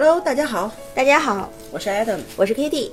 [0.00, 2.88] Hello，大家好，大家好，我是 Adam，我是 Kitty。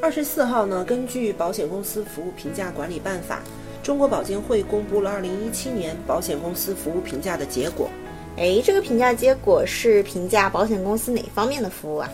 [0.00, 3.42] 二十四号呢，根据《保险公司服务评价管理办法》，
[3.84, 7.90] 中国保监会公布了二零一七年保险公司服务评价的结果。
[8.36, 12.08] 哎，这个评价结果是评价保险公司哪方面的服务啊？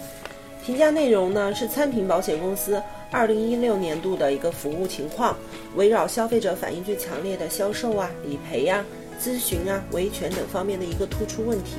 [0.65, 5.37] 评价内容呢是参评保险公司二零一六年度的一个服务情况，
[5.77, 8.83] 围绕消费者反映最强烈的销售啊、理赔呀、
[9.23, 11.73] 咨询啊、维权等方面的一个突出问题，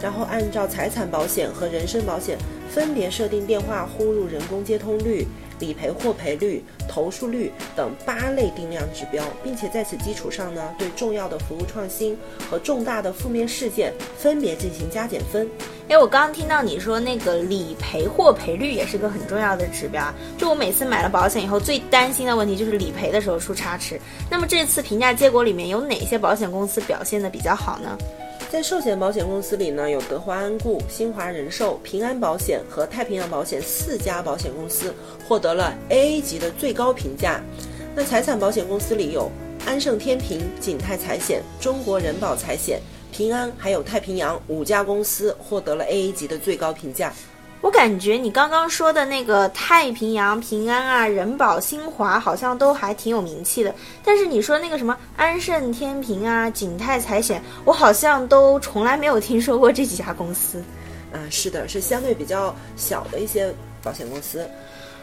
[0.00, 2.38] 然后按照财产保险和人身保险
[2.68, 5.26] 分别设定电话呼入人工接通率。
[5.60, 12.16] 理赔获赔率、投诉率等八类定量指标，并且在此基础上呢，对重要的服务创新
[12.50, 15.46] 和重大的负面事件分别进行加减分。
[15.90, 20.02] 哎，我刚刚听到你说那个理赔获赔率也是个很重要的指标。
[20.38, 24.00] 就我每次买了保险以后，最担心的问题就是理赔的时候出差池。
[24.30, 27.98] 那么这次评价结果里面有哪些保险公司表现的比较好呢？
[28.50, 34.92] 在寿险保险公司里呢，有德华安固、新华人寿、平安保险和太平洋保险四家保险公司
[35.24, 37.40] 获得了 AA 级的最高评价。
[37.94, 39.30] 那财产保险公司里有
[39.64, 42.80] 安盛天平、景泰财险、中国人保财险、
[43.12, 47.14] 平安还有太平洋五家公司获得了 AA 级的最高评价。
[47.62, 60.62] 我感觉你刚刚说的那个太平洋、平安啊、人保、新华好像都还挺有名气的，但是你说那个什么安盛天平啊、景泰财险，我好像都从来没有听说过这几家公司。
[61.12, 64.48] 嗯，是的，是相对比较小的一些保险公司。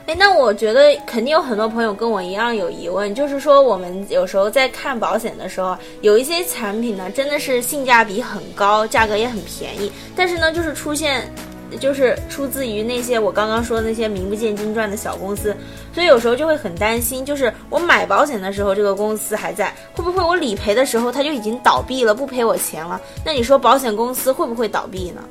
[0.08, 11.32] 哎，那我觉得肯定有很多朋友跟我一样有疑问，就是说我们有时候在看保险的时候，有一些产品呢真的是性价比很高，价格也很便宜，但是呢就是出现。
[11.80, 15.56] 就是出自于那些我刚刚说的那些名不见经传的小公司，
[15.94, 23.00] 所以有时候就会很担心，就是我买保险的时候这个公司还在，会不会我理赔的时候它就已经倒闭了，不赔我钱了？
[23.26, 25.22] 那你说保险公司会不会倒闭呢？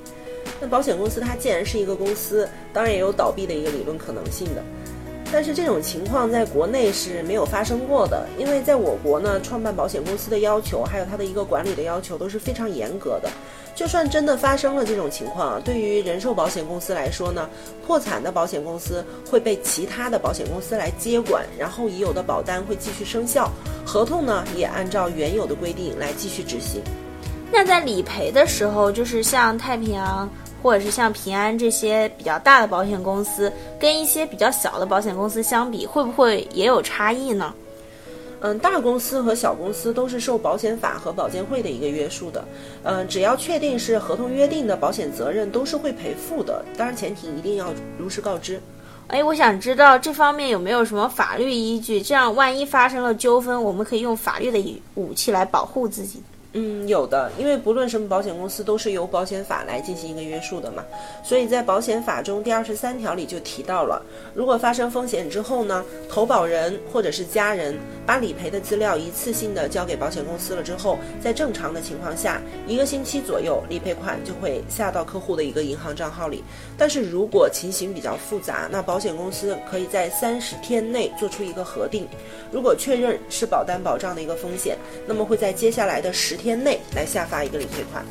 [0.61, 4.63] 那保险公司它既然是一个公司，当然也有倒闭的一个理论可能性的。
[5.33, 13.31] 但是这种情况在国内是没有发生过的，因为在我国呢，创办保险公司的要求，还有它的一个管理的要求都是非常严格的。
[13.75, 17.49] 就算真的发生了这种情况，对于人寿保险公司来说呢，
[17.87, 23.53] 破产的保险公司会被其他的保险公司来接管，然后已有的保单会继续生效，
[23.85, 26.81] 合同呢也按照原有的规定来继续执行。
[27.53, 30.29] 那在理赔的时候，就是像太平洋。
[30.63, 37.55] 或者是像平安这些比较大的保险公司，跟一些比较小的保险公司相比，会不会也有差异呢？
[38.41, 42.45] 嗯，大公司和小公司都是受保险法和保监会的一个约束的。
[42.83, 46.65] 嗯，只要确定是合同约定的保险责任，都是会赔付的。
[46.77, 48.61] 当然，前提一定要如实告知。
[49.07, 52.03] 哎，我想知道这方面有没有什么法律依据？
[52.03, 56.21] 这样万一发生了纠纷，我们可以用法律的武器来保护自己。
[56.59, 60.83] 嗯，有的，因为不论什么保险公司都是由保险法来进行一个约束的嘛，
[61.23, 64.03] 所以在保险法中第二十三条里就提到了，
[64.35, 76.43] 如果发生风险之后呢，投保人或者是家人把理赔的资料一次性的交给保险公司了之后，在正常的情况下，一个星期左右理赔款就会下到客户的一个银行账号里。
[76.79, 82.09] 但是如果情形比较复杂，那保险公司可以在三十天内做出一个核定，
[82.51, 86.46] 如果确认是保单保障的一个风险，那么会在接下来的十天。
[86.47, 88.05] 天内来下发一个理赔款，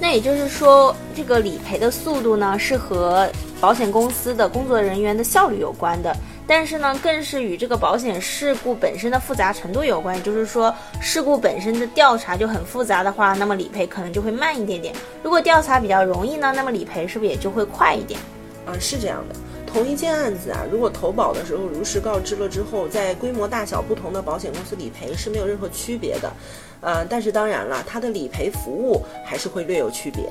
[0.00, 3.30] 那也就是说，这个理赔的速度呢是和
[3.60, 10.16] 保险公司的工作人员的效率有关的，但是呢，更是与这个保险事故本身的复杂程度有关。
[10.16, 18.18] 也就是说，事故本身的调查就很复杂的话，那么理赔可能就会慢一点点；如果调查比较容易呢，那么理赔是不是也就会快一点？
[18.66, 19.34] 嗯，是这样的。
[19.68, 26.32] 同一件案子啊，如果投保的时候如实告知了之后，在规模大小不同的保险公司理赔是没有任何区别的，
[26.80, 30.22] 呃，但是当然了，它的理赔服务还是会略有区别。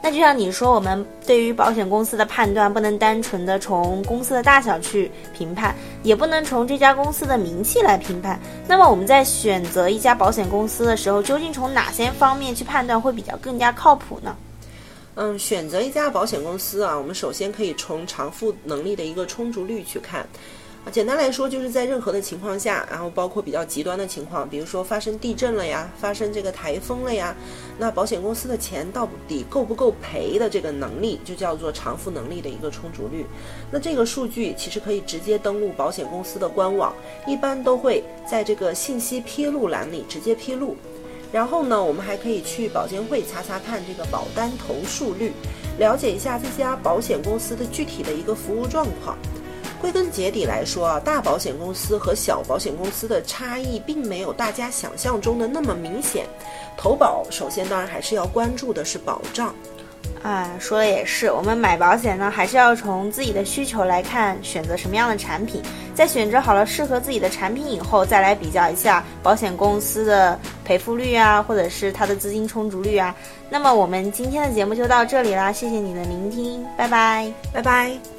[0.00, 5.74] 那就像你说，我们对于保险公司的判断不能单纯的从公司的大小去评判，
[6.04, 8.38] 也不能从这家公司的名气来评判。
[8.68, 14.36] 那么我们在选择一家保险公司的时候，究竟从哪些方面去判断会比较更加靠谱呢？
[15.20, 20.20] 嗯，选择一家保险公司啊，我们首先可以从偿付能力的一个充足率去看。
[20.84, 27.34] 啊，简单来说，就是在任何的情况下，然后包括比较极端的情况，比如说发生地震了呀，发生这个台风了呀，
[27.76, 33.26] 那保险公司的钱到底够不够赔的这个能力，就叫做偿付能力的一个充足率。
[33.72, 36.94] 那这个数据其实可以直接登录保险公司的官网，
[37.26, 40.76] 一般都会在这个信息披露栏里直接披露。
[41.30, 45.32] 然后呢，我们还可以去保监会查查看这个保单投诉率，
[45.78, 49.16] 了解一下这家保险公司的具体的一个服务状况。
[49.80, 56.26] 归根结底来说啊，大保险公司和小保险公司的差异并没有大家想象中的那么明显。
[56.76, 59.54] 投保首先当然还是要关注的是保障。
[60.22, 65.62] 啊，说的也是，我们买保险呢，还是要从自己的需求来看，选择什么样的产品，
[65.94, 73.14] 在选择好了适合自己的产品以后，再来比较一下保险公司的赔付率啊，或者是它的资金充足率啊。
[73.48, 78.17] 那么我们今天的节目就到这里啦，谢谢你的聆听，拜拜，拜拜。